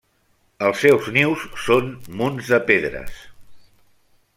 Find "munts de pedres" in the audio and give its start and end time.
2.23-3.23